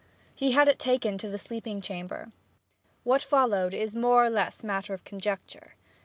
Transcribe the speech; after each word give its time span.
He 0.33 0.53
had 0.53 0.67
it 0.67 0.79
taken 0.79 1.19
to 1.19 1.29
the 1.29 1.37
sleeping 1.37 1.79
chamber. 1.79 2.31
What 3.03 3.21
followed 3.21 3.75
is 3.75 3.95
more 3.95 4.25
or 4.25 4.31
less 4.31 4.63
matter 4.63 4.95
of 4.95 5.03
conjecture. 5.03 5.75